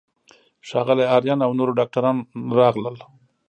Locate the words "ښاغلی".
0.67-1.05